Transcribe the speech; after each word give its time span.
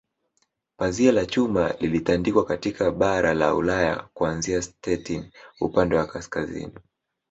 Pazia 0.77 1.11
la 1.11 1.25
Chuma 1.25 1.73
lilitandikwa 1.79 2.45
katika 2.45 2.91
bara 2.91 3.33
la 3.33 3.55
Ulaya 3.55 4.09
kuanzia 4.13 4.61
Stettin 4.61 5.31
upande 5.59 5.95
wa 5.95 6.07
kaskazini 6.07 6.73